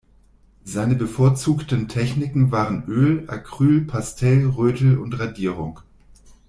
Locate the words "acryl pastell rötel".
3.29-4.97